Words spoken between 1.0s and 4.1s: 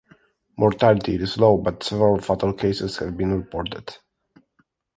is low, but several fatal cases have been reported.